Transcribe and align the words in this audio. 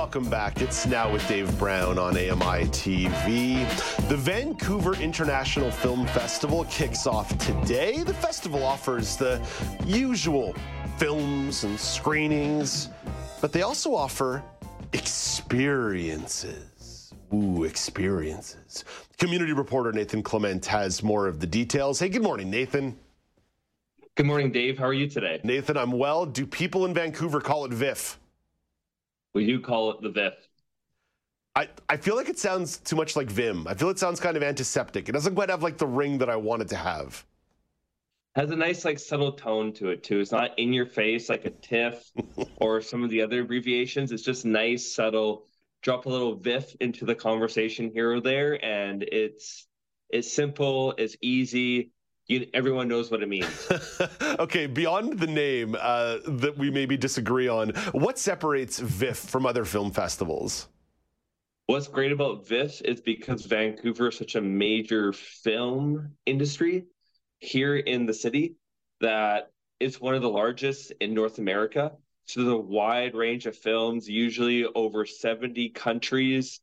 Welcome 0.00 0.30
back. 0.30 0.62
It's 0.62 0.86
now 0.86 1.12
with 1.12 1.28
Dave 1.28 1.58
Brown 1.58 1.98
on 1.98 2.16
AMI 2.16 2.64
TV. 2.70 3.68
The 4.08 4.16
Vancouver 4.16 4.94
International 4.94 5.70
Film 5.70 6.06
Festival 6.06 6.64
kicks 6.70 7.06
off 7.06 7.36
today. 7.36 8.02
The 8.02 8.14
festival 8.14 8.64
offers 8.64 9.18
the 9.18 9.46
usual 9.84 10.54
films 10.96 11.64
and 11.64 11.78
screenings, 11.78 12.88
but 13.42 13.52
they 13.52 13.60
also 13.60 13.94
offer 13.94 14.42
experiences. 14.94 17.12
Ooh, 17.34 17.64
experiences. 17.64 18.86
Community 19.18 19.52
reporter 19.52 19.92
Nathan 19.92 20.22
Clement 20.22 20.64
has 20.64 21.02
more 21.02 21.26
of 21.26 21.40
the 21.40 21.46
details. 21.46 22.00
Hey, 22.00 22.08
good 22.08 22.22
morning, 22.22 22.48
Nathan. 22.48 22.98
Good 24.14 24.26
morning, 24.26 24.50
Dave. 24.50 24.78
How 24.78 24.86
are 24.86 24.94
you 24.94 25.08
today? 25.08 25.42
Nathan, 25.44 25.76
I'm 25.76 25.92
well. 25.92 26.24
Do 26.24 26.46
people 26.46 26.86
in 26.86 26.94
Vancouver 26.94 27.42
call 27.42 27.66
it 27.66 27.72
VIFF? 27.72 28.18
We 29.34 29.46
do 29.46 29.60
call 29.60 29.92
it 29.92 30.02
the 30.02 30.10
VIFF. 30.10 30.34
I, 31.56 31.68
I 31.88 31.96
feel 31.96 32.16
like 32.16 32.28
it 32.28 32.38
sounds 32.38 32.78
too 32.78 32.96
much 32.96 33.16
like 33.16 33.28
Vim. 33.28 33.66
I 33.66 33.74
feel 33.74 33.90
it 33.90 33.98
sounds 33.98 34.20
kind 34.20 34.36
of 34.36 34.42
antiseptic. 34.42 35.08
It 35.08 35.12
doesn't 35.12 35.34
quite 35.34 35.50
have 35.50 35.62
like 35.62 35.78
the 35.78 35.86
ring 35.86 36.18
that 36.18 36.30
I 36.30 36.36
want 36.36 36.62
it 36.62 36.68
to 36.68 36.76
have. 36.76 37.24
Has 38.36 38.50
a 38.52 38.56
nice 38.56 38.84
like 38.84 39.00
subtle 39.00 39.32
tone 39.32 39.72
to 39.74 39.88
it 39.88 40.04
too. 40.04 40.20
It's 40.20 40.30
not 40.30 40.56
in 40.58 40.72
your 40.72 40.86
face 40.86 41.28
like 41.28 41.44
a 41.44 41.50
TIFF 41.50 42.12
or 42.56 42.80
some 42.80 43.02
of 43.02 43.10
the 43.10 43.22
other 43.22 43.40
abbreviations. 43.40 44.12
It's 44.12 44.22
just 44.22 44.44
nice, 44.44 44.94
subtle. 44.94 45.46
Drop 45.82 46.06
a 46.06 46.08
little 46.08 46.36
VIFF 46.36 46.76
into 46.80 47.04
the 47.04 47.14
conversation 47.14 47.90
here 47.92 48.12
or 48.12 48.20
there, 48.20 48.64
and 48.64 49.02
it's 49.02 49.66
it's 50.10 50.32
simple, 50.32 50.94
it's 50.98 51.16
easy. 51.20 51.92
You, 52.30 52.46
everyone 52.54 52.86
knows 52.86 53.10
what 53.10 53.24
it 53.24 53.28
means. 53.28 53.68
okay, 54.38 54.68
beyond 54.68 55.18
the 55.18 55.26
name 55.26 55.76
uh, 55.76 56.18
that 56.28 56.56
we 56.56 56.70
maybe 56.70 56.96
disagree 56.96 57.48
on, 57.48 57.70
what 57.90 58.20
separates 58.20 58.78
VIFF 58.78 59.18
from 59.18 59.46
other 59.46 59.64
film 59.64 59.90
festivals? 59.90 60.68
What's 61.66 61.88
great 61.88 62.12
about 62.12 62.46
VIFF 62.46 62.82
is 62.82 63.00
because 63.00 63.46
Vancouver 63.46 64.10
is 64.10 64.16
such 64.16 64.36
a 64.36 64.40
major 64.40 65.12
film 65.12 66.12
industry 66.24 66.84
here 67.40 67.76
in 67.76 68.06
the 68.06 68.14
city 68.14 68.54
that 69.00 69.50
it's 69.80 70.00
one 70.00 70.14
of 70.14 70.22
the 70.22 70.30
largest 70.30 70.92
in 71.00 71.12
North 71.12 71.38
America. 71.38 71.90
So 72.26 72.44
there's 72.44 72.52
a 72.52 72.56
wide 72.56 73.16
range 73.16 73.46
of 73.46 73.56
films, 73.56 74.08
usually 74.08 74.66
over 74.76 75.04
70 75.04 75.70
countries 75.70 76.60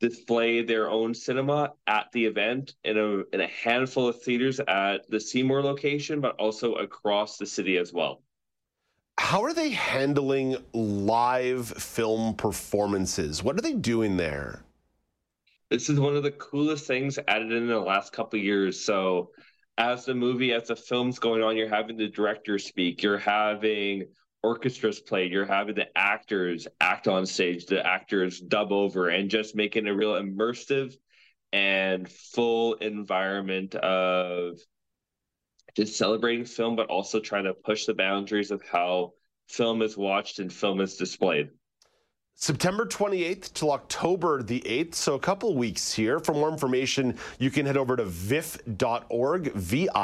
display 0.00 0.62
their 0.62 0.90
own 0.90 1.14
cinema 1.14 1.72
at 1.86 2.06
the 2.12 2.24
event 2.24 2.74
in 2.84 2.98
a 2.98 3.34
in 3.34 3.40
a 3.40 3.46
handful 3.46 4.08
of 4.08 4.22
theaters 4.22 4.60
at 4.60 5.08
the 5.08 5.20
Seymour 5.20 5.62
location, 5.62 6.20
but 6.20 6.36
also 6.36 6.74
across 6.74 7.38
the 7.38 7.46
city 7.46 7.78
as 7.78 7.92
well. 7.92 8.22
How 9.18 9.42
are 9.42 9.54
they 9.54 9.70
handling 9.70 10.56
live 10.74 11.68
film 11.68 12.34
performances? 12.34 13.42
What 13.42 13.56
are 13.56 13.62
they 13.62 13.72
doing 13.72 14.16
there? 14.16 14.62
This 15.70 15.88
is 15.88 15.98
one 15.98 16.14
of 16.14 16.22
the 16.22 16.32
coolest 16.32 16.86
things 16.86 17.18
added 17.26 17.50
in 17.50 17.66
the 17.66 17.80
last 17.80 18.12
couple 18.12 18.38
years. 18.38 18.84
So, 18.84 19.30
as 19.78 20.04
the 20.04 20.14
movie, 20.14 20.52
as 20.52 20.68
the 20.68 20.76
film's 20.76 21.18
going 21.18 21.42
on, 21.42 21.56
you're 21.56 21.68
having 21.68 21.96
the 21.96 22.08
director 22.08 22.58
speak, 22.58 23.02
you're 23.02 23.18
having 23.18 24.06
orchestras 24.46 25.00
played, 25.00 25.32
you're 25.32 25.44
having 25.44 25.74
the 25.74 25.88
actors 25.96 26.68
act 26.80 27.08
on 27.08 27.26
stage, 27.26 27.66
the 27.66 27.84
actors 27.84 28.40
dub 28.40 28.70
over, 28.70 29.08
and 29.08 29.28
just 29.28 29.56
making 29.56 29.88
a 29.88 29.94
real 29.94 30.12
immersive 30.12 30.94
and 31.52 32.08
full 32.08 32.74
environment 32.74 33.74
of 33.74 34.58
just 35.74 35.98
celebrating 35.98 36.44
film, 36.44 36.76
but 36.76 36.86
also 36.88 37.18
trying 37.18 37.44
to 37.44 37.54
push 37.54 37.86
the 37.86 37.94
boundaries 37.94 38.52
of 38.52 38.62
how 38.62 39.12
film 39.48 39.82
is 39.82 39.96
watched 39.96 40.38
and 40.38 40.52
film 40.52 40.80
is 40.80 40.96
displayed. 40.96 41.48
September 42.38 42.84
28th 42.84 43.54
till 43.54 43.72
October 43.72 44.42
the 44.42 44.60
8th, 44.60 44.94
so 44.94 45.14
a 45.14 45.18
couple 45.18 45.56
weeks 45.56 45.94
here. 45.94 46.20
For 46.20 46.34
more 46.34 46.50
information, 46.50 47.16
you 47.38 47.50
can 47.50 47.64
head 47.64 47.78
over 47.78 47.96
to 47.96 48.04
viff.org, 48.04 49.54
V-I-F-F.org 49.54 50.00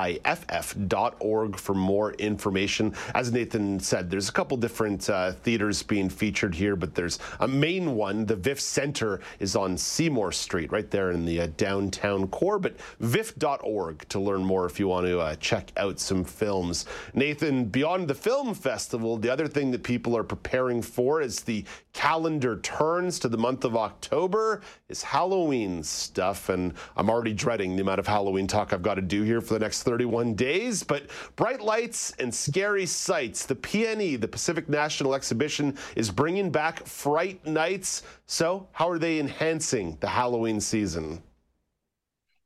for 1.59 1.75
more 1.75 2.15
information. 2.15 2.94
As 3.15 3.31
Nathan 3.31 3.78
said, 3.78 4.10
there's 4.10 4.31
a 4.31 4.32
couple 4.32 4.56
different 4.56 5.10
uh, 5.10 5.32
theaters 5.32 5.82
being 5.82 6.09
featured 6.09 6.54
here, 6.54 6.75
but 6.75 6.94
there's 6.94 7.19
a 7.41 7.48
main 7.48 7.97
one. 7.97 8.25
The 8.25 8.37
VIFF 8.37 8.60
Center 8.60 9.20
is 9.38 9.54
on 9.54 9.76
Seymour 9.76 10.32
Street, 10.32 10.72
right 10.72 10.91
there 10.91 11.10
in 11.10 11.26
the 11.26 11.43
uh, 11.43 11.49
downtown 11.59 12.28
core, 12.28 12.59
but 12.59 12.78
viff.org 13.03 14.09
to 14.09 14.19
learn 14.19 14.43
more 14.43 14.64
if 14.64 14.81
you 14.81 14.88
want 14.88 15.06
to 15.06 15.20
uh, 15.20 15.34
check 15.34 15.70
out 15.76 16.00
some 16.00 16.25
films. 16.25 16.87
Nathan, 17.12 17.66
beyond 17.66 18.09
the 18.09 18.14
film 18.14 18.54
festival, 18.54 19.19
the 19.19 19.28
other 19.31 19.47
thing 19.47 19.70
that 19.70 19.82
people 19.82 20.16
are 20.16 20.25
preparing 20.25 20.81
for 20.81 21.20
is 21.20 21.43
the 21.43 21.62
calendar 21.93 22.22
calendar 22.22 22.60
turns 22.60 23.19
to 23.19 23.28
the 23.28 23.37
month 23.37 23.65
of 23.65 23.77
October 23.77 24.60
is 24.88 25.03
Halloween 25.03 25.83
stuff, 25.83 26.50
and 26.50 26.72
I'm 26.97 27.10
already 27.10 27.34
dreading 27.34 27.75
the 27.75 27.83
amount 27.83 27.99
of 27.99 28.06
Halloween 28.06 28.47
talk 28.47 28.72
I've 28.72 28.81
got 28.81 28.94
to 28.94 29.03
do 29.03 29.22
here 29.22 29.41
for 29.41 29.55
the 29.55 29.59
next 29.59 29.83
31 29.83 30.34
days. 30.34 30.84
But 30.84 31.11
bright 31.34 31.61
lights 31.61 32.12
and 32.21 32.32
scary 32.32 32.87
sights. 32.87 33.44
The 33.44 33.56
PNE, 33.56 34.21
the 34.21 34.28
Pacific 34.28 34.69
National 34.69 35.16
Exhibition, 35.16 35.77
is 35.97 36.12
bringing 36.12 36.53
back 36.53 36.87
Fright 36.87 37.44
Nights. 37.44 38.05
So, 38.27 38.69
how 38.71 38.88
are 38.88 39.00
they 39.00 39.19
enhancing 39.19 39.99
the 39.99 40.06
Halloween 40.06 40.61
season? 40.61 41.25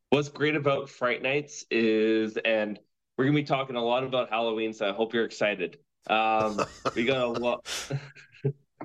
What's 0.08 0.30
great 0.30 0.56
about 0.56 0.88
Fright 0.88 1.20
Nights 1.20 1.66
is, 1.70 2.38
and 2.38 2.78
we're 3.18 3.24
going 3.26 3.36
to 3.36 3.42
be 3.42 3.46
talking 3.46 3.76
a 3.76 3.84
lot 3.84 4.04
about 4.04 4.30
Halloween, 4.30 4.72
so 4.72 4.88
I 4.88 4.94
hope 4.94 5.12
you're 5.12 5.26
excited. 5.26 5.76
Um, 6.08 6.64
we 6.94 7.04
got 7.04 7.18
a 7.18 7.26
lot. 7.26 7.90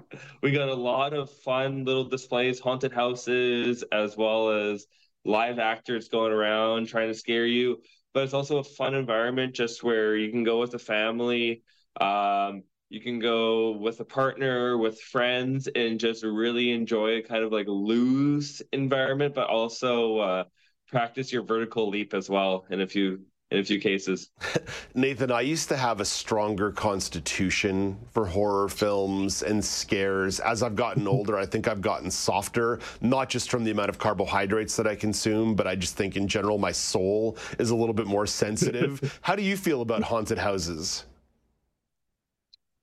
we 0.41 0.51
got 0.51 0.69
a 0.69 0.73
lot 0.73 1.13
of 1.13 1.29
fun 1.29 1.85
little 1.85 2.03
displays, 2.03 2.59
haunted 2.59 2.94
houses, 2.94 3.84
as 3.91 4.17
well 4.17 4.50
as 4.50 4.85
live 5.25 5.59
actors 5.59 6.07
going 6.09 6.31
around 6.31 6.88
trying 6.88 7.07
to 7.07 7.13
scare 7.13 7.45
you. 7.45 7.81
But 8.13 8.23
it's 8.23 8.34
also 8.34 8.57
a 8.57 8.63
fun 8.63 8.94
environment 8.94 9.56
just 9.56 9.84
where 9.84 10.16
you 10.17 10.31
can 10.31 10.44
go 10.44 10.59
with 10.59 10.73
a 10.73 10.79
family. 10.79 11.63
Um, 12.00 12.63
you 12.89 13.00
can 13.00 13.19
go 13.19 13.72
with 13.72 14.00
a 14.01 14.06
partner, 14.06 14.78
with 14.78 15.00
friends, 15.00 15.67
and 15.73 16.00
just 16.00 16.23
really 16.23 16.72
enjoy 16.72 17.18
a 17.18 17.22
kind 17.22 17.44
of 17.44 17.51
like 17.51 17.68
loose 17.68 18.62
environment, 18.73 19.33
but 19.33 19.47
also 19.47 20.18
uh, 20.18 20.44
practice 20.88 21.31
your 21.31 21.44
vertical 21.44 21.88
leap 21.89 22.13
as 22.13 22.29
well 22.29 22.66
And 22.69 22.81
if 22.81 22.91
few 22.91 23.22
in 23.51 23.59
a 23.59 23.63
few 23.63 23.79
cases. 23.79 24.29
Nathan, 24.95 25.29
I 25.29 25.41
used 25.41 25.67
to 25.69 25.78
have 25.78 26.00
a 26.00 26.06
stronger 26.06 26.72
constitution 26.72 27.97
for 28.12 28.25
horror 28.25 28.69
films 28.69 29.44
and 29.44 29.63
scares. 29.63 30.39
As 30.39 30.63
I've 30.63 30.75
gotten 30.75 31.07
older, 31.16 31.38
I 31.38 31.45
think 31.45 31.67
I've 31.67 31.81
gotten 31.81 32.09
softer, 32.09 32.79
not 33.01 33.29
just 33.29 33.51
from 33.51 33.63
the 33.63 33.72
amount 33.72 33.89
of 33.89 34.00
carbohydrates 34.00 34.78
that 34.78 34.88
I 34.88 34.95
consume, 34.95 35.56
but 35.56 35.67
I 35.67 35.75
just 35.75 35.97
think 35.97 36.16
in 36.16 36.28
general 36.28 36.57
my 36.57 36.72
soul 36.72 37.38
is 37.59 37.72
a 37.72 37.75
little 37.75 37.94
bit 37.94 38.07
more 38.07 38.25
sensitive. 38.25 39.19
How 39.22 39.35
do 39.35 39.44
you 39.44 39.57
feel 39.57 39.81
about 39.81 40.01
haunted 40.01 40.38
houses? 40.38 41.06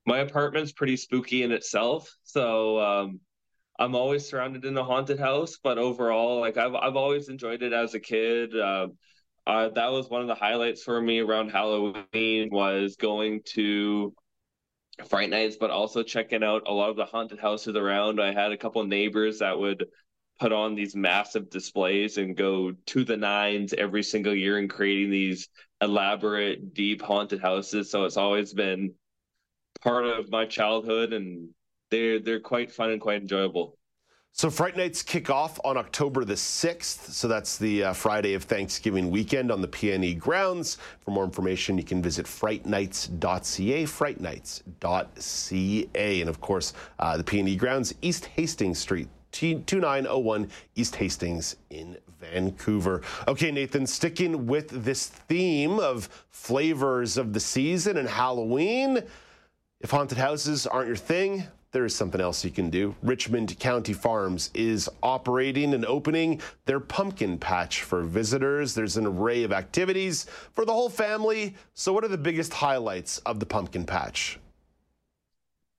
My 0.07 0.19
apartment's 0.19 0.73
pretty 0.73 0.97
spooky 0.97 1.43
in 1.43 1.53
itself, 1.53 2.15
so 2.25 2.81
um, 2.81 3.21
I'm 3.79 3.95
always 3.95 4.27
surrounded 4.27 4.65
in 4.65 4.77
a 4.77 4.85
haunted 4.85 5.19
house. 5.19 5.59
But 5.63 5.77
overall, 5.77 6.41
like 6.41 6.57
I've 6.57 6.75
I've 6.75 6.97
always 6.97 7.29
enjoyed 7.29 7.63
it 7.63 7.75
as 7.75 7.93
a 7.93 8.01
kid. 8.01 8.59
Uh, 8.59 8.89
uh, 9.49 9.71
that 9.71 9.91
was 9.91 10.11
one 10.11 10.21
of 10.21 10.29
the 10.29 10.35
highlights 10.35 10.83
for 10.83 11.01
me 11.01 11.21
around 11.21 11.49
Halloween 11.49 12.51
was 12.53 12.97
going 12.97 13.41
to 13.55 14.13
Fright 15.09 15.31
Nights, 15.31 15.57
but 15.59 15.71
also 15.71 16.03
checking 16.03 16.45
out 16.45 16.65
a 16.67 16.73
lot 16.73 16.91
of 16.91 16.97
the 16.97 17.07
haunted 17.07 17.41
houses 17.41 17.75
around. 17.75 18.21
I 18.21 18.35
had 18.35 18.53
a 18.53 18.59
couple 18.59 18.83
of 18.83 18.89
neighbors 18.89 19.39
that 19.39 19.59
would 19.59 19.87
put 20.39 20.53
on 20.53 20.75
these 20.75 20.95
massive 20.95 21.49
displays 21.49 22.19
and 22.19 22.37
go 22.37 22.73
to 22.73 23.05
the 23.05 23.17
nines 23.17 23.73
every 23.73 24.03
single 24.03 24.35
year 24.35 24.59
and 24.59 24.69
creating 24.69 25.11
these 25.11 25.49
elaborate, 25.81 26.75
deep 26.75 27.01
haunted 27.01 27.41
houses. 27.41 27.91
So 27.91 28.05
it's 28.05 28.19
always 28.19 28.53
been 28.53 28.93
part 29.81 30.05
of 30.05 30.31
my 30.31 30.45
childhood, 30.45 31.15
and 31.15 31.49
they're 31.91 32.21
they're 32.21 32.41
quite 32.41 32.71
fun 32.71 32.91
and 32.91 33.01
quite 33.01 33.23
enjoyable. 33.23 33.78
So 34.33 34.51
Fright 34.51 34.77
Nights 34.77 35.03
kick 35.03 35.31
off 35.31 35.59
on 35.65 35.77
October 35.77 36.25
the 36.25 36.35
6th. 36.35 37.11
So 37.11 37.27
that's 37.27 37.59
the 37.59 37.83
uh, 37.83 37.93
Friday 37.93 38.35
of 38.35 38.45
Thanksgiving 38.45 39.11
weekend 39.11 39.51
on 39.51 39.61
the 39.61 39.67
PNE 39.67 40.17
grounds. 40.19 40.79
For 41.01 41.11
more 41.11 41.25
information, 41.25 41.77
you 41.77 41.83
can 41.83 42.01
visit 42.01 42.25
frightnights.ca, 42.25 43.85
frightnights.ca. 43.85 46.21
And 46.21 46.31
of 46.31 46.41
course, 46.41 46.73
uh, 47.01 47.17
the 47.17 47.25
PNE 47.25 47.59
grounds, 47.59 47.93
East 48.01 48.27
Hastings 48.27 48.79
Street, 48.79 49.09
2901 49.33 50.49
East 50.77 50.95
Hastings 50.95 51.57
in 51.71 51.89
Vancouver. 51.89 52.03
Vancouver. 52.21 53.03
Okay, 53.27 53.51
Nathan, 53.51 53.87
sticking 53.87 54.47
with 54.47 54.85
this 54.85 55.07
theme 55.07 55.79
of 55.79 56.09
flavors 56.31 57.17
of 57.17 57.33
the 57.33 57.41
season 57.41 57.97
and 57.97 58.09
Halloween, 58.09 59.01
if 59.81 59.91
haunted 59.91 60.19
houses 60.19 60.67
aren't 60.67 60.89
your 60.89 60.97
thing, 60.97 61.45
there 61.73 61.85
is 61.85 61.95
something 61.95 62.21
else 62.21 62.45
you 62.45 62.51
can 62.51 62.71
do. 62.71 62.95
Richmond 63.03 63.59
Country 63.61 63.95
Farms 63.95 64.51
is 64.55 64.89
operating 65.03 65.75
and 65.75 65.85
opening 65.85 66.41
their 66.65 66.81
pumpkin 66.81 67.39
patch 67.39 67.83
for 67.83 68.03
visitors. 68.03 68.75
There's 68.75 68.97
an 68.97 69.07
array 69.07 69.43
of 69.45 69.53
activities 69.53 70.25
for 70.55 70.65
the 70.65 70.73
whole 70.73 70.89
family. 70.89 71.55
So, 71.75 71.93
what 71.93 72.05
are 72.05 72.09
the 72.09 72.19
biggest 72.19 72.55
highlights 72.55 73.19
of 73.19 73.39
the 73.39 73.47
pumpkin 73.47 73.85
patch? 73.85 74.39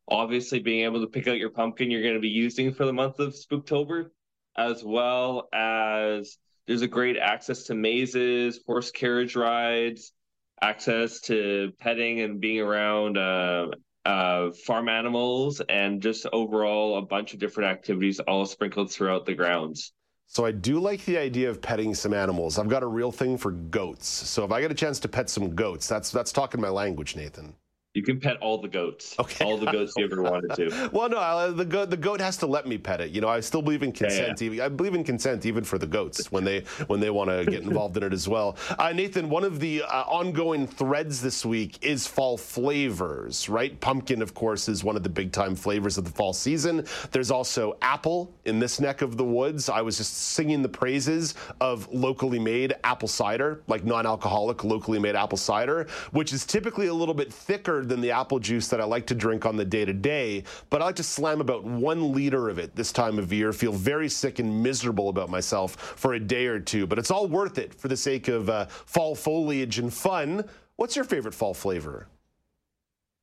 Obviously, 0.08 0.60
being 0.60 0.86
able 0.86 1.02
to 1.02 1.08
pick 1.08 1.28
out 1.28 1.38
your 1.38 1.50
pumpkin 1.50 1.92
you're 1.92 2.04
going 2.04 2.16
to 2.16 2.20
be 2.20 2.30
using 2.30 2.74
for 2.74 2.86
the 2.86 2.94
month 2.94 3.20
of 3.20 3.34
Spooktober, 3.34 4.10
as 4.58 4.84
well 4.84 5.50
as 5.54 6.38
there's 6.68 6.82
a 6.84 6.88
great 6.88 7.18
access 7.18 7.64
to 7.66 7.74
mazes, 7.74 8.60
horse 8.66 8.92
carriage 8.92 9.36
rides, 9.36 10.14
access 10.62 11.22
to 11.22 11.72
petting 11.80 12.22
and 12.22 12.40
being 12.40 12.60
around 12.60 13.18
uh, 13.18 13.68
uh, 14.10 14.52
farm 14.52 14.90
animals, 14.90 15.62
and 15.70 16.02
just 16.02 16.26
overall 16.34 16.98
a 16.98 17.02
bunch 17.02 17.34
of 17.34 17.40
different 17.40 17.70
activities 17.70 18.20
all 18.22 18.46
sprinkled 18.46 18.92
throughout 18.92 19.26
the 19.26 19.36
grounds. 19.36 19.94
So 20.26 20.46
I 20.46 20.52
do 20.52 20.80
like 20.80 21.06
the 21.06 21.18
idea 21.18 21.50
of 21.50 21.62
petting 21.62 21.94
some 21.94 22.14
animals. 22.14 22.58
I've 22.58 22.70
got 22.70 22.82
a 22.82 22.88
real 22.88 23.12
thing 23.12 23.38
for 23.38 23.52
goats. 23.52 24.08
So 24.08 24.44
if 24.44 24.52
I 24.52 24.62
get 24.62 24.72
a 24.72 24.76
chance 24.76 25.00
to 25.02 25.08
pet 25.08 25.30
some 25.30 25.56
goats, 25.56 25.88
that's 25.88 26.12
that's 26.12 26.32
talking 26.32 26.60
my 26.60 26.70
language, 26.70 27.16
Nathan. 27.16 27.54
You 27.96 28.04
can 28.04 28.20
pet 28.20 28.38
all 28.38 28.62
the 28.62 28.68
goats. 28.68 29.16
Okay. 29.18 29.44
All 29.44 29.58
the 29.58 29.72
goats 29.72 29.94
you 29.98 30.06
ever 30.06 30.22
wanted 30.22 30.54
to. 30.56 30.90
well, 30.94 31.10
no, 31.10 31.52
the 31.52 31.66
goat 31.66 31.90
the 31.90 31.98
goat 31.98 32.22
has 32.22 32.38
to 32.38 32.46
let 32.46 32.68
me 32.68 32.78
pet 32.78 33.02
it. 33.02 33.10
You 33.10 33.20
know, 33.20 33.28
I 33.28 33.40
still 33.40 33.64
believe 33.64 33.82
in 33.82 33.92
consent. 33.92 34.40
Yeah, 34.40 34.52
yeah. 34.52 34.66
I 34.66 34.70
believe 34.70 34.94
in 34.94 35.04
consent 35.04 35.44
even 35.48 35.64
for 35.64 35.80
the 35.80 35.88
goats 35.88 36.32
when 36.32 36.44
they 36.44 36.62
when 36.86 37.00
they 37.00 37.10
want 37.10 37.32
to 37.32 37.46
get 37.46 37.64
involved 37.64 37.98
in 37.98 38.04
it 38.04 38.14
as 38.14 38.28
well. 38.30 38.58
Uh, 38.78 38.94
Nathan, 38.94 39.28
one 39.28 39.44
of 39.44 39.60
the 39.60 39.82
uh, 39.82 40.04
ongoing 40.04 40.68
threads 40.68 41.20
this 41.20 41.44
week 41.44 41.84
is 41.84 42.06
fall 42.06 42.38
flavors, 42.38 43.50
right? 43.50 43.80
Pumpkin, 43.80 44.22
of 44.22 44.36
course, 44.36 44.70
is 44.70 44.84
one 44.84 44.96
of 44.96 45.02
the 45.02 45.10
big 45.10 45.32
time 45.32 45.56
flavors 45.56 45.98
of 45.98 46.06
the 46.06 46.12
fall 46.12 46.32
season. 46.34 46.86
There's 47.10 47.32
also 47.32 47.76
apple 47.82 48.32
in 48.46 48.60
this 48.60 48.80
neck 48.80 49.02
of 49.02 49.18
the 49.18 49.26
woods. 49.26 49.68
I 49.68 49.82
was 49.82 49.98
just 49.98 50.16
singing 50.16 50.62
the 50.62 50.70
praises 50.70 51.34
of 51.60 51.92
locally 51.92 52.38
made 52.38 52.76
apple 52.84 53.08
cider, 53.08 53.64
like 53.66 53.84
non-alcoholic 53.84 54.64
locally 54.64 55.00
made 55.00 55.16
apple 55.16 55.40
cider, 55.40 55.88
which 56.12 56.34
is 56.34 56.46
typically 56.46 56.86
a 56.86 56.94
little 56.94 57.16
bit 57.16 57.34
thicker 57.34 57.79
than 57.86 58.02
the 58.02 58.12
apple 58.12 58.40
juice 58.40 58.68
that 58.70 58.82
I 58.82 58.84
like 58.84 59.06
to 59.08 59.16
drink 59.16 59.46
on 59.46 59.56
the 59.56 59.66
day 59.66 59.86
to 59.86 59.94
day, 59.94 60.44
but 60.70 60.82
I 60.82 60.86
like 60.86 60.96
to 60.98 61.04
slam 61.04 61.42
about 61.42 61.64
one 61.64 62.14
liter 62.14 62.50
of 62.50 62.60
it 62.60 62.76
this 62.76 62.92
time 62.92 63.20
of 63.20 63.32
year, 63.32 63.54
feel 63.54 63.74
very 63.74 64.10
sick 64.10 64.40
and 64.40 64.64
miserable 64.64 65.10
about 65.10 65.30
myself 65.30 65.76
for 65.76 66.14
a 66.14 66.20
day 66.20 66.48
or 66.48 66.60
two. 66.60 66.88
But 66.88 67.00
it's 67.00 67.12
all 67.12 67.28
worth 67.28 67.58
it 67.58 67.74
for 67.74 67.88
the 67.88 67.98
sake 67.98 68.28
of 68.28 68.50
uh, 68.50 68.66
fall 68.66 69.16
foliage 69.16 69.80
and 69.80 69.94
fun. 69.94 70.46
What's 70.76 70.96
your 70.96 71.06
favorite 71.06 71.34
fall 71.34 71.54
flavor? 71.54 72.08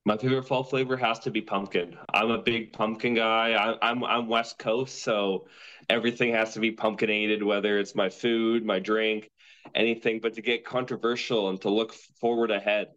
My 0.05 0.17
favorite 0.17 0.47
fall 0.47 0.63
flavor 0.63 0.97
has 0.99 1.19
to 1.21 1.33
be 1.33 1.41
pumpkin. 1.41 1.97
I'm 2.15 2.31
a 2.31 2.39
big 2.39 2.73
pumpkin 2.73 3.15
guy. 3.15 3.55
I, 3.55 3.91
I'm 3.91 4.05
I'm 4.05 4.29
West 4.29 4.57
Coast, 4.57 5.03
so 5.03 5.49
everything 5.91 6.33
has 6.33 6.55
to 6.55 6.61
be 6.61 6.71
pumpkinated, 6.71 7.43
whether 7.43 7.77
it's 7.77 7.97
my 7.97 8.09
food, 8.09 8.65
my 8.65 8.79
drink, 8.79 9.29
anything. 9.75 10.21
But 10.21 10.35
to 10.35 10.43
get 10.43 10.65
controversial 10.65 11.49
and 11.49 11.61
to 11.63 11.71
look 11.71 11.93
forward 12.21 12.53
ahead, 12.53 12.91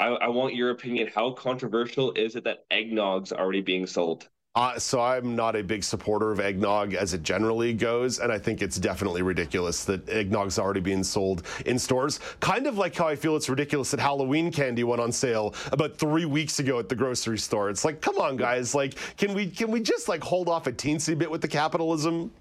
I, 0.00 0.06
I 0.06 0.28
want 0.28 0.54
your 0.54 0.70
opinion. 0.70 1.10
How 1.14 1.32
controversial 1.32 2.12
is 2.12 2.36
it 2.36 2.44
that 2.44 2.64
eggnog's 2.70 3.32
already 3.32 3.60
being 3.60 3.86
sold? 3.86 4.28
Uh, 4.54 4.76
so 4.76 5.00
I'm 5.00 5.36
not 5.36 5.54
a 5.54 5.62
big 5.62 5.84
supporter 5.84 6.32
of 6.32 6.40
eggnog 6.40 6.92
as 6.94 7.14
it 7.14 7.22
generally 7.22 7.72
goes, 7.72 8.18
and 8.18 8.32
I 8.32 8.38
think 8.38 8.60
it's 8.60 8.76
definitely 8.76 9.22
ridiculous 9.22 9.84
that 9.84 10.08
eggnog's 10.08 10.58
already 10.58 10.80
being 10.80 11.04
sold 11.04 11.44
in 11.66 11.78
stores. 11.78 12.18
Kind 12.40 12.66
of 12.66 12.76
like 12.76 12.96
how 12.96 13.06
I 13.06 13.14
feel 13.14 13.36
it's 13.36 13.48
ridiculous 13.48 13.92
that 13.92 14.00
Halloween 14.00 14.50
candy 14.50 14.82
went 14.82 15.00
on 15.00 15.12
sale 15.12 15.54
about 15.70 15.96
three 15.96 16.24
weeks 16.24 16.58
ago 16.58 16.80
at 16.80 16.88
the 16.88 16.96
grocery 16.96 17.38
store. 17.38 17.70
It's 17.70 17.84
like, 17.84 18.00
come 18.00 18.18
on, 18.18 18.36
guys! 18.36 18.74
Like, 18.74 18.94
can 19.16 19.32
we 19.32 19.48
can 19.48 19.70
we 19.70 19.80
just 19.80 20.08
like 20.08 20.24
hold 20.24 20.48
off 20.48 20.66
a 20.66 20.72
teensy 20.72 21.16
bit 21.16 21.30
with 21.30 21.40
the 21.40 21.48
capitalism? 21.48 22.32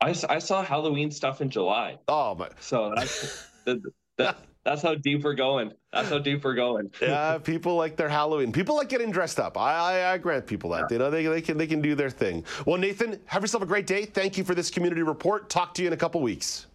I, 0.00 0.16
I 0.28 0.40
saw 0.40 0.64
Halloween 0.64 1.12
stuff 1.12 1.40
in 1.40 1.50
July. 1.50 1.98
Oh 2.08 2.34
my! 2.34 2.48
So 2.58 2.92
that's 2.96 3.46
the, 3.66 3.92
that's 4.64 4.82
how 4.82 4.94
deep 4.94 5.24
we're 5.24 5.34
going. 5.34 5.72
That's 5.92 6.10
how 6.10 6.18
deep 6.18 6.44
we're 6.44 6.54
going. 6.54 6.90
yeah, 7.02 7.38
people 7.38 7.76
like 7.76 7.96
their 7.96 8.08
Halloween. 8.08 8.52
People 8.52 8.76
like 8.76 8.88
getting 8.88 9.10
dressed 9.10 9.40
up. 9.40 9.56
I, 9.56 10.02
I, 10.02 10.12
I 10.12 10.18
grant 10.18 10.46
people 10.46 10.70
that. 10.70 10.90
You 10.90 10.98
know, 10.98 11.10
they, 11.10 11.24
they 11.26 11.40
can 11.40 11.56
they 11.56 11.66
can 11.66 11.80
do 11.80 11.94
their 11.94 12.10
thing. 12.10 12.44
Well, 12.66 12.76
Nathan, 12.76 13.18
have 13.26 13.42
yourself 13.42 13.62
a 13.62 13.66
great 13.66 13.86
day. 13.86 14.04
Thank 14.04 14.36
you 14.36 14.44
for 14.44 14.54
this 14.54 14.70
community 14.70 15.02
report. 15.02 15.48
Talk 15.48 15.74
to 15.74 15.82
you 15.82 15.88
in 15.88 15.94
a 15.94 15.96
couple 15.96 16.20
weeks. 16.20 16.66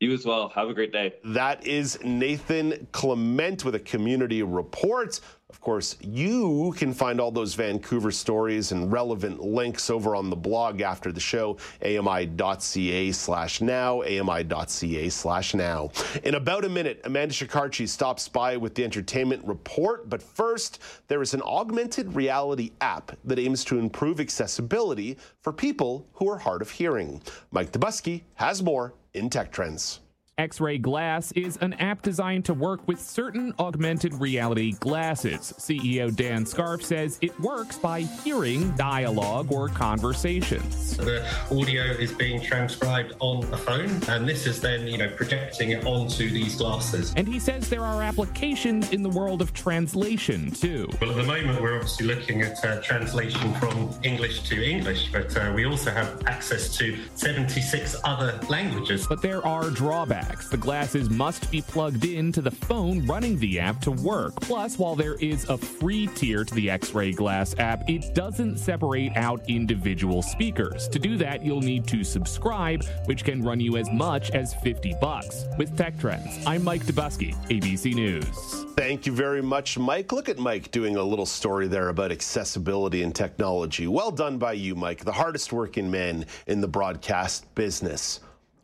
You 0.00 0.14
as 0.14 0.24
well. 0.24 0.48
Have 0.54 0.68
a 0.68 0.74
great 0.74 0.92
day. 0.92 1.12
That 1.24 1.66
is 1.66 1.98
Nathan 2.02 2.86
Clement 2.90 3.66
with 3.66 3.74
a 3.74 3.80
community 3.80 4.42
report. 4.42 5.20
Of 5.50 5.60
course, 5.60 5.96
you 6.00 6.72
can 6.78 6.94
find 6.94 7.20
all 7.20 7.32
those 7.32 7.54
Vancouver 7.54 8.12
stories 8.12 8.70
and 8.70 8.92
relevant 8.92 9.42
links 9.42 9.90
over 9.90 10.14
on 10.14 10.30
the 10.30 10.36
blog 10.36 10.80
after 10.80 11.10
the 11.10 11.18
show, 11.18 11.56
ami.ca 11.84 13.10
slash 13.10 13.60
now, 13.60 14.00
ami.ca 14.02 15.08
slash 15.08 15.54
now. 15.54 15.90
In 16.22 16.36
about 16.36 16.64
a 16.64 16.68
minute, 16.68 17.00
Amanda 17.02 17.34
Shikarchi 17.34 17.88
stops 17.88 18.28
by 18.28 18.56
with 18.56 18.76
the 18.76 18.84
entertainment 18.84 19.44
report. 19.44 20.08
But 20.08 20.22
first, 20.22 20.80
there 21.08 21.20
is 21.20 21.34
an 21.34 21.42
augmented 21.42 22.14
reality 22.14 22.70
app 22.80 23.10
that 23.24 23.40
aims 23.40 23.64
to 23.64 23.78
improve 23.80 24.20
accessibility 24.20 25.18
for 25.42 25.52
people 25.52 26.06
who 26.12 26.30
are 26.30 26.38
hard 26.38 26.62
of 26.62 26.70
hearing. 26.70 27.20
Mike 27.50 27.72
Dobuski 27.72 28.22
has 28.34 28.62
more 28.62 28.94
in 29.14 29.28
Tech 29.28 29.50
Trends. 29.50 29.98
XRAI 30.40 30.80
Glass 30.80 31.32
is 31.32 31.58
an 31.58 31.74
app 31.74 32.00
designed 32.00 32.46
to 32.46 32.54
work 32.54 32.88
with 32.88 32.98
certain 32.98 33.52
augmented 33.58 34.14
reality 34.14 34.72
glasses. 34.80 35.52
CEO 35.58 36.16
Dan 36.16 36.46
Scarfe 36.46 36.82
says 36.82 37.18
it 37.20 37.38
works 37.40 37.76
by 37.76 38.00
hearing 38.00 38.70
dialogue 38.70 39.52
or 39.52 39.68
conversations. 39.68 40.96
The 40.96 41.26
audio 41.50 41.82
is 41.82 42.12
being 42.12 42.40
transcribed 42.40 43.16
on 43.20 43.44
a 43.52 43.56
phone, 43.58 43.90
and 44.08 44.26
this 44.26 44.46
is 44.46 44.62
then, 44.62 44.86
you 44.86 44.96
know, 44.96 45.10
projecting 45.10 45.72
it 45.72 45.84
onto 45.84 46.30
these 46.30 46.56
glasses. 46.56 47.12
And 47.18 47.28
he 47.28 47.38
says 47.38 47.68
there 47.68 47.84
are 47.84 48.02
applications 48.02 48.92
in 48.92 49.02
the 49.02 49.10
world 49.10 49.42
of 49.42 49.52
translation 49.52 50.52
too. 50.52 50.88
Well, 51.02 51.10
at 51.10 51.16
the 51.16 51.24
moment, 51.24 51.60
we're 51.60 51.74
obviously 51.74 52.06
looking 52.06 52.40
at 52.40 52.64
uh, 52.64 52.80
translation 52.80 53.52
from 53.56 53.90
English 54.04 54.48
to 54.48 54.64
English, 54.64 55.12
but 55.12 55.36
uh, 55.36 55.52
we 55.54 55.66
also 55.66 55.90
have 55.90 56.26
access 56.26 56.74
to 56.78 56.96
76 57.14 57.96
other 58.04 58.40
languages. 58.48 59.06
But 59.06 59.20
there 59.20 59.44
are 59.46 59.68
drawbacks. 59.68 60.29
The 60.38 60.56
glasses 60.56 61.10
must 61.10 61.50
be 61.50 61.60
plugged 61.60 62.04
in 62.04 62.32
to 62.32 62.40
the 62.40 62.50
phone 62.50 63.06
running 63.06 63.38
the 63.38 63.58
app 63.58 63.80
to 63.82 63.90
work. 63.90 64.34
Plus, 64.40 64.78
while 64.78 64.94
there 64.94 65.14
is 65.14 65.48
a 65.48 65.58
free 65.58 66.06
tier 66.08 66.44
to 66.44 66.54
the 66.54 66.68
XRAI 66.68 67.14
Glass 67.14 67.54
app, 67.58 67.88
it 67.88 68.14
doesn't 68.14 68.58
separate 68.58 69.12
out 69.16 69.42
individual 69.48 70.22
speakers. 70.22 70.88
To 70.88 70.98
do 70.98 71.16
that, 71.16 71.44
you'll 71.44 71.60
need 71.60 71.86
to 71.88 72.04
subscribe, 72.04 72.84
which 73.06 73.24
can 73.24 73.42
run 73.42 73.60
you 73.60 73.76
as 73.76 73.90
much 73.90 74.30
as 74.30 74.54
50 74.54 74.94
bucks. 75.00 75.46
With 75.58 75.76
Tech 75.76 75.98
Trends, 75.98 76.44
I'm 76.46 76.62
Mike 76.64 76.84
Dobuski, 76.84 77.34
ABC 77.48 77.94
News. 77.94 78.64
Thank 78.76 79.06
you 79.06 79.12
very 79.12 79.42
much, 79.42 79.78
Mike. 79.78 80.12
Look 80.12 80.28
at 80.28 80.38
Mike 80.38 80.70
doing 80.70 80.96
a 80.96 81.02
little 81.02 81.26
story 81.26 81.68
there 81.68 81.88
about 81.88 82.12
accessibility 82.12 83.02
and 83.02 83.14
technology. 83.14 83.86
Well 83.86 84.10
done 84.10 84.38
by 84.38 84.52
you, 84.54 84.74
Mike, 84.74 85.04
the 85.04 85.12
hardest 85.12 85.52
working 85.52 85.90
man 85.90 86.26
in 86.46 86.60
the 86.60 86.68
broadcast 86.68 87.52
business. 87.54 88.20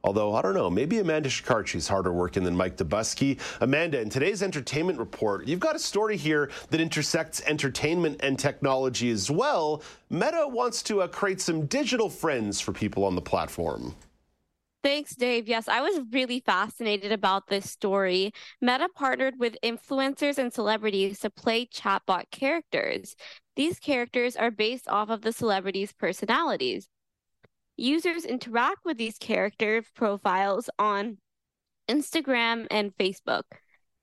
Although, 0.07 0.37
I 0.37 0.43
don't 0.43 0.55
know, 0.55 0.71
maybe 0.71 1.01
Amanda 1.01 1.29
Shikarchi 1.29 1.75
is 1.75 1.89
harder 1.89 2.13
working 2.13 2.45
than 2.45 2.57
Mike 2.57 2.77
Dobuski. 2.77 3.41
Amanda, 3.61 4.01
in 4.01 4.09
today's 4.09 4.41
entertainment 4.41 5.01
report, 5.01 5.49
you've 5.49 5.59
got 5.59 5.75
a 5.75 5.81
story 5.81 6.17
here 6.17 6.49
that 6.71 6.81
intersects 6.81 7.43
entertainment 7.45 8.21
and 8.21 8.39
technology 8.39 9.11
as 9.11 9.33
well. 9.33 9.83
Meta 10.09 10.47
wants 10.47 10.81
to 10.85 11.03
uh, 11.03 11.09
create 11.09 11.41
some 11.41 11.67
digital 11.67 12.09
friends 12.09 12.61
for 12.61 12.71
people 12.71 13.05
on 13.05 13.17
the 13.17 13.21
platform. 13.21 13.97
Thanks, 14.85 15.17
Dave. 15.17 15.49
Yes, 15.49 15.67
I 15.67 15.81
was 15.81 16.01
really 16.13 16.39
fascinated 16.39 17.11
about 17.11 17.49
this 17.49 17.69
story. 17.69 18.31
Meta 18.61 18.89
partnered 18.95 19.41
with 19.41 19.57
influencers 19.65 20.39
and 20.39 20.53
celebrities 20.53 21.19
to 21.19 21.31
play 21.31 21.67
chatbot 21.67 22.31
characters. 22.31 23.17
These 23.57 23.81
characters 23.81 24.37
are 24.37 24.53
based 24.53 24.87
off 24.87 25.11
of 25.11 25.23
the 25.23 25.33
celebrities' 25.33 25.93
personalities. 25.93 26.87
Users 27.77 28.25
interact 28.25 28.85
with 28.85 28.97
these 28.97 29.19
character 29.19 29.83
profiles 29.95 30.71
on 30.79 31.19
Instagram 31.89 32.67
and 32.71 32.97
Facebook. 32.97 33.45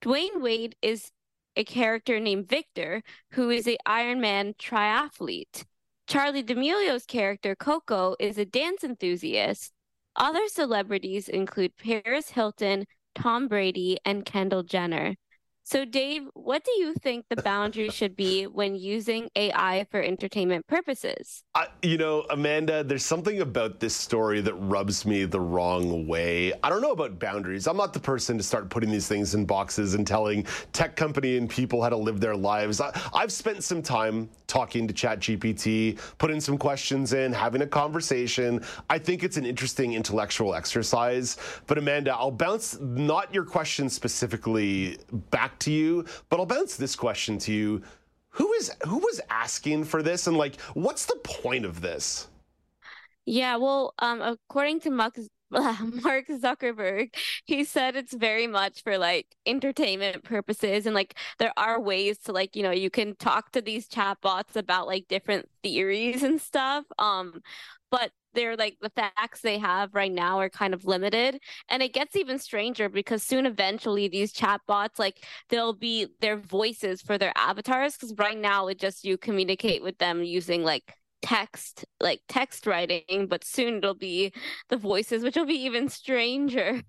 Dwyane 0.03 0.41
Wade 0.41 0.75
is 0.81 1.11
a 1.55 1.63
character 1.63 2.19
named 2.19 2.47
Victor, 2.49 3.01
who 3.31 3.49
is 3.49 3.67
a 3.67 3.77
Ironman 3.87 4.55
triathlete. 4.57 5.65
Charli 6.07 6.45
D'Amelio's 6.45 7.05
character 7.05 7.55
Coco 7.55 8.15
is 8.19 8.37
a 8.37 8.45
dance 8.45 8.83
enthusiast. 8.83 9.71
Other 10.15 10.47
celebrities 10.47 11.29
include 11.29 11.77
Paris 11.77 12.29
Hilton, 12.29 12.85
Tom 13.15 13.47
Brady, 13.47 13.97
and 14.05 14.25
Kendall 14.25 14.63
Jenner. 14.63 15.15
So, 15.65 15.85
Dave, 15.85 16.23
what 16.33 16.65
do 16.65 16.71
you 16.71 16.93
think 16.93 17.25
the 17.29 17.41
boundary 17.41 17.89
should 17.91 18.17
be 18.17 18.43
when 18.47 18.75
using 18.75 19.29
AI 19.35 19.87
for 19.89 20.01
entertainment 20.01 20.67
purposes? 20.67 21.45
Uh, 21.55 21.65
you 21.81 21.97
know, 21.97 22.25
Amanda, 22.29 22.83
there's 22.83 23.05
something 23.05 23.39
about 23.39 23.79
this 23.79 23.95
story 23.95 24.41
that 24.41 24.53
rubs 24.55 25.05
me 25.05 25.23
the 25.23 25.39
wrong 25.39 26.05
way. 26.05 26.51
I 26.63 26.69
don't 26.69 26.81
know 26.81 26.91
about 26.91 27.17
boundaries. 27.17 27.65
I'm 27.65 27.77
not 27.77 27.93
the 27.93 27.99
person 28.01 28.37
to 28.37 28.43
start 28.43 28.69
putting 28.69 28.91
these 28.91 29.07
things 29.07 29.35
in 29.35 29.45
boxes 29.45 29.93
and 29.93 30.05
telling 30.05 30.45
tech 30.73 30.97
company 30.97 31.37
and 31.37 31.49
people 31.49 31.81
how 31.81 31.89
to 31.89 31.97
live 31.97 32.19
their 32.19 32.35
lives. 32.35 32.81
I, 32.81 32.91
have 33.15 33.31
spent 33.31 33.63
some 33.63 33.81
time 33.81 34.29
talking 34.47 34.87
to 34.87 34.93
ChatGPT, 34.93 35.97
putting 36.17 36.41
some 36.41 36.57
questions 36.57 37.13
in, 37.13 37.31
having 37.31 37.61
a 37.61 37.67
conversation. 37.67 38.61
I 38.89 38.99
think 38.99 39.23
it's 39.23 39.37
an 39.37 39.45
interesting 39.45 39.93
intellectual 39.93 40.53
exercise. 40.53 41.37
But 41.67 41.77
Amanda, 41.77 42.13
I'll 42.13 42.31
bounce 42.31 42.77
not 42.81 43.33
your 43.33 43.45
question 43.45 43.89
specifically 43.89 44.97
back 45.31 45.52
to 45.59 45.71
you, 45.71 46.05
but 46.29 46.39
I'll 46.39 46.45
bounce 46.45 46.75
this 46.77 46.95
question 46.95 47.37
to 47.39 47.53
you. 47.53 47.81
Who 48.31 48.51
is 48.53 48.71
who 48.87 48.97
was 48.97 49.21
asking 49.29 49.85
for 49.85 50.01
this 50.01 50.27
and 50.27 50.37
like 50.37 50.59
what's 50.73 51.05
the 51.05 51.15
point 51.23 51.65
of 51.65 51.81
this? 51.81 52.27
Yeah, 53.25 53.55
well, 53.57 53.93
um 53.99 54.21
according 54.21 54.81
to 54.81 54.89
Mark 54.89 55.17
Mark 55.51 56.27
Zuckerberg, 56.27 57.15
he 57.45 57.63
said 57.63 57.95
it's 57.95 58.13
very 58.13 58.47
much 58.47 58.81
for 58.83 58.97
like 58.97 59.27
entertainment 59.45 60.23
purposes 60.23 60.85
and 60.87 60.95
like 60.95 61.15
there 61.37 61.53
are 61.57 61.79
ways 61.79 62.17
to 62.19 62.31
like, 62.31 62.55
you 62.55 62.63
know, 62.63 62.71
you 62.71 62.89
can 62.89 63.15
talk 63.15 63.51
to 63.51 63.61
these 63.61 63.87
chatbots 63.87 64.55
about 64.55 64.87
like 64.87 65.07
different 65.07 65.47
theories 65.63 66.23
and 66.23 66.41
stuff. 66.41 66.85
Um 66.97 67.41
but 67.91 68.11
they're 68.33 68.55
like 68.55 68.77
the 68.81 68.89
facts 68.89 69.41
they 69.41 69.57
have 69.57 69.93
right 69.93 70.11
now 70.11 70.39
are 70.39 70.49
kind 70.49 70.73
of 70.73 70.85
limited. 70.85 71.39
And 71.69 71.83
it 71.83 71.93
gets 71.93 72.15
even 72.15 72.39
stranger 72.39 72.89
because 72.89 73.23
soon 73.23 73.45
eventually 73.45 74.07
these 74.07 74.33
chatbots 74.33 74.99
like 74.99 75.23
they'll 75.49 75.73
be 75.73 76.07
their 76.21 76.37
voices 76.37 77.01
for 77.01 77.17
their 77.17 77.33
avatars 77.35 77.93
because 77.95 78.13
right 78.17 78.37
now 78.37 78.67
it 78.67 78.79
just 78.79 79.05
you 79.05 79.17
communicate 79.17 79.83
with 79.83 79.97
them 79.97 80.23
using 80.23 80.63
like 80.63 80.93
text 81.21 81.85
like 82.01 82.19
text 82.27 82.67
writing 82.67 83.27
but 83.29 83.45
soon 83.45 83.77
it'll 83.77 83.93
be 83.93 84.33
the 84.69 84.75
voices 84.75 85.23
which 85.23 85.37
will 85.37 85.45
be 85.45 85.53
even 85.53 85.87
stranger 85.87 86.81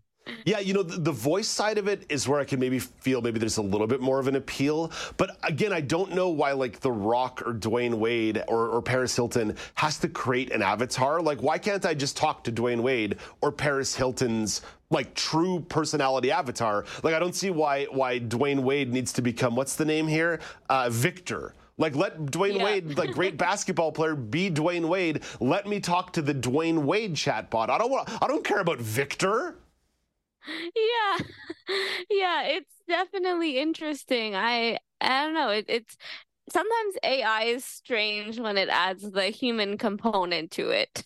yeah, 0.44 0.58
you 0.58 0.72
know, 0.72 0.82
the, 0.82 0.98
the, 0.98 1.12
voice 1.12 1.48
side 1.48 1.76
of 1.76 1.86
it 1.86 2.04
is 2.08 2.26
where 2.26 2.40
I 2.40 2.44
can 2.44 2.58
maybe 2.58 2.78
feel 2.78 3.20
maybe 3.20 3.38
there's 3.38 3.58
a 3.58 3.62
little 3.62 3.86
bit 3.86 4.00
more 4.00 4.18
of 4.18 4.26
an 4.26 4.36
appeal. 4.36 4.90
But 5.16 5.36
again, 5.42 5.72
I 5.72 5.80
don't 5.80 6.12
know 6.14 6.30
why 6.30 6.52
like 6.52 6.80
The 6.80 6.92
Rock 6.92 7.42
or 7.44 7.52
Dwyane 7.52 7.94
Wade 7.94 8.42
or, 8.48 8.68
or 8.68 8.80
Paris 8.80 9.14
Hilton 9.14 9.56
has 9.74 9.98
to 9.98 10.08
create 10.08 10.50
an 10.52 10.62
avatar. 10.62 11.20
Like, 11.20 11.42
why 11.42 11.58
can't 11.58 11.84
I 11.84 11.94
just 11.94 12.16
talk 12.16 12.42
to 12.44 12.52
Dwyane 12.52 12.80
Wade 12.80 13.18
or 13.42 13.52
Paris 13.52 13.94
Hilton's 13.94 14.62
like 14.90 15.14
true 15.14 15.60
personality 15.68 16.30
avatar? 16.30 16.86
Like, 17.02 17.14
I 17.14 17.18
don't 17.18 17.34
see 17.34 17.50
why 17.50 17.84
why 17.84 18.20
Dwyane 18.20 18.60
Wade 18.60 18.92
needs 18.92 19.12
to 19.14 19.22
become 19.22 19.56
what's 19.56 19.76
the 19.76 19.84
name 19.84 20.08
here? 20.08 20.40
Uh, 20.70 20.88
Victor. 20.90 21.54
Like 21.76 21.96
let 21.96 22.18
Dwyane 22.26 22.58
yeah. 22.58 22.64
Wade, 22.64 22.96
like 22.96 23.10
great 23.10 23.36
basketball 23.38 23.92
player, 23.92 24.14
be 24.14 24.50
Dwyane 24.50 24.86
Wade. 24.86 25.22
Let 25.40 25.66
me 25.66 25.80
talk 25.80 26.12
to 26.14 26.22
the 26.22 26.34
Dwyane 26.34 26.84
Wade 26.84 27.14
chatbot. 27.14 27.68
I 27.68 27.78
don't 27.78 27.90
want. 27.90 28.08
I 28.22 28.26
don't 28.26 28.44
care 28.44 28.60
about 28.60 28.78
Victor 28.78 29.56
yeah. 30.46 31.18
Yeah 32.10 32.42
it's 32.44 32.74
definitely 32.88 33.58
interesting. 33.58 34.34
I 34.34 34.78
i 35.00 35.24
don't 35.24 35.34
know 35.34 35.48
it, 35.50 35.64
it's 35.68 35.96
sometimes 36.50 36.96
ai 37.04 37.44
is 37.44 37.64
strange 37.64 38.38
when 38.40 38.58
it 38.58 38.68
adds 38.68 39.10
the 39.10 39.26
human 39.26 39.78
component 39.78 40.50
to 40.52 40.70
it 40.70 41.04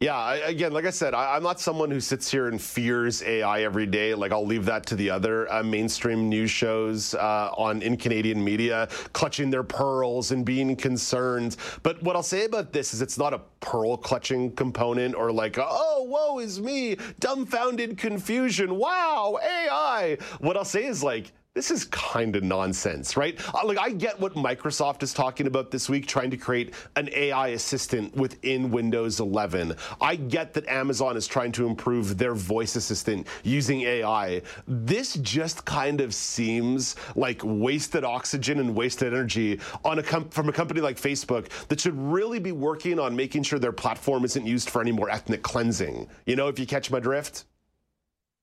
yeah, 0.00 0.18
I, 0.18 0.34
again, 0.36 0.72
like 0.72 0.84
I 0.84 0.90
said, 0.90 1.14
I, 1.14 1.36
am 1.36 1.42
not 1.42 1.60
someone 1.60 1.90
who 1.90 1.98
sits 1.98 2.30
here 2.30 2.48
and 2.48 2.60
fears 2.60 3.22
AI 3.22 3.62
every 3.62 3.86
day. 3.86 4.12
Like 4.12 4.32
I'll 4.32 4.44
leave 4.44 4.66
that 4.66 4.84
to 4.86 4.96
the 4.96 5.08
other 5.08 5.50
uh, 5.50 5.62
mainstream 5.62 6.28
news 6.28 6.50
shows 6.50 7.14
uh, 7.14 7.50
on 7.56 7.80
in 7.80 7.96
Canadian 7.96 8.44
media, 8.44 8.88
clutching 9.14 9.48
their 9.50 9.62
pearls 9.62 10.32
and 10.32 10.44
being 10.44 10.76
concerned. 10.76 11.56
But 11.82 12.02
what 12.02 12.16
I'll 12.16 12.22
say 12.22 12.44
about 12.44 12.70
this 12.70 12.92
is, 12.92 13.00
it's 13.00 13.16
not 13.16 13.32
a 13.32 13.40
pearl 13.60 13.96
clutching 13.96 14.52
component 14.52 15.14
or 15.14 15.32
like, 15.32 15.56
oh, 15.58 16.04
woe 16.06 16.38
is 16.38 16.60
me, 16.60 16.96
dumbfounded 17.20 17.96
confusion. 17.96 18.76
Wow, 18.76 19.38
AI. 19.42 20.18
What 20.40 20.58
I'll 20.58 20.66
say 20.66 20.84
is 20.84 21.02
like 21.02 21.32
this 21.54 21.70
is 21.70 21.84
kind 21.84 22.34
of 22.34 22.42
nonsense, 22.42 23.16
right? 23.16 23.40
Uh, 23.54 23.64
like, 23.64 23.78
I 23.78 23.90
get 23.90 24.18
what 24.18 24.34
Microsoft 24.34 25.04
is 25.04 25.14
talking 25.14 25.46
about 25.46 25.70
this 25.70 25.88
week, 25.88 26.06
trying 26.06 26.30
to 26.32 26.36
create 26.36 26.74
an 26.96 27.08
AI 27.14 27.48
assistant 27.48 28.14
within 28.16 28.72
Windows 28.72 29.20
11. 29.20 29.76
I 30.00 30.16
get 30.16 30.52
that 30.54 30.66
Amazon 30.66 31.16
is 31.16 31.28
trying 31.28 31.52
to 31.52 31.66
improve 31.66 32.18
their 32.18 32.34
voice 32.34 32.74
assistant 32.74 33.28
using 33.44 33.82
AI. 33.82 34.42
This 34.66 35.14
just 35.14 35.64
kind 35.64 36.00
of 36.00 36.12
seems 36.12 36.96
like 37.14 37.40
wasted 37.44 38.02
oxygen 38.02 38.58
and 38.58 38.74
wasted 38.74 39.14
energy 39.14 39.60
on 39.84 40.00
a 40.00 40.02
com- 40.02 40.28
from 40.30 40.48
a 40.48 40.52
company 40.52 40.80
like 40.80 40.96
Facebook 40.96 41.48
that 41.68 41.78
should 41.78 41.96
really 41.96 42.40
be 42.40 42.50
working 42.50 42.98
on 42.98 43.14
making 43.14 43.44
sure 43.44 43.60
their 43.60 43.72
platform 43.72 44.24
isn't 44.24 44.44
used 44.44 44.70
for 44.70 44.82
any 44.82 44.92
more 44.92 45.08
ethnic 45.08 45.42
cleansing. 45.42 46.08
You 46.26 46.34
know, 46.34 46.48
if 46.48 46.58
you 46.58 46.66
catch 46.66 46.90
my 46.90 46.98
drift? 46.98 47.44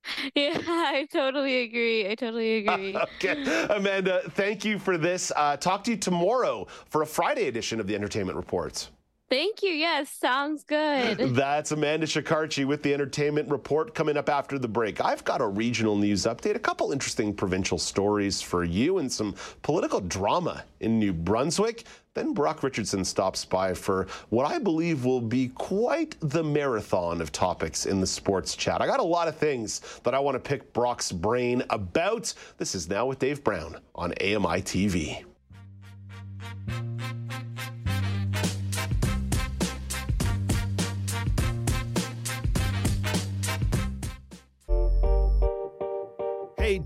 Yeah, 0.35 0.57
I 0.67 1.07
totally 1.11 1.61
agree. 1.63 2.09
I 2.09 2.15
totally 2.15 2.57
agree. 2.65 2.95
okay. 2.95 3.65
Amanda, 3.69 4.21
thank 4.31 4.63
you 4.65 4.79
for 4.79 4.97
this. 4.97 5.31
Uh, 5.35 5.57
talk 5.57 5.83
to 5.85 5.91
you 5.91 5.97
tomorrow 5.97 6.67
for 6.89 7.01
a 7.01 7.05
Friday 7.07 7.47
edition 7.47 7.79
of 7.79 7.87
the 7.87 7.95
Entertainment 7.95 8.35
Reports. 8.37 8.89
Thank 9.31 9.63
you. 9.63 9.71
Yes, 9.71 10.11
sounds 10.11 10.65
good. 10.65 11.17
That's 11.35 11.71
Amanda 11.71 12.05
Shikarchi 12.05 12.65
with 12.65 12.83
the 12.83 12.93
Entertainment 12.93 13.49
Report 13.49 13.95
coming 13.95 14.17
up 14.17 14.27
after 14.27 14.59
the 14.59 14.67
break. 14.67 14.99
I've 14.99 15.23
got 15.23 15.39
a 15.39 15.47
regional 15.47 15.95
news 15.95 16.23
update, 16.23 16.55
a 16.55 16.59
couple 16.59 16.91
interesting 16.91 17.33
provincial 17.33 17.77
stories 17.77 18.41
for 18.41 18.65
you, 18.65 18.97
and 18.97 19.09
some 19.09 19.33
political 19.61 20.01
drama 20.01 20.65
in 20.81 20.99
New 20.99 21.13
Brunswick. 21.13 21.85
Then 22.13 22.33
Brock 22.33 22.61
Richardson 22.61 23.05
stops 23.05 23.45
by 23.45 23.73
for 23.73 24.07
what 24.31 24.45
I 24.45 24.59
believe 24.59 25.05
will 25.05 25.21
be 25.21 25.47
quite 25.47 26.17
the 26.19 26.43
marathon 26.43 27.21
of 27.21 27.31
topics 27.31 27.85
in 27.85 28.01
the 28.01 28.07
sports 28.07 28.57
chat. 28.57 28.81
I 28.81 28.85
got 28.85 28.99
a 28.99 29.03
lot 29.03 29.29
of 29.29 29.37
things 29.37 29.79
that 30.03 30.13
I 30.13 30.19
want 30.19 30.35
to 30.35 30.41
pick 30.41 30.73
Brock's 30.73 31.09
brain 31.09 31.63
about. 31.69 32.33
This 32.57 32.75
is 32.75 32.89
Now 32.89 33.05
with 33.05 33.19
Dave 33.19 33.45
Brown 33.45 33.77
on 33.95 34.11
AMI 34.19 34.61
TV. 34.61 35.23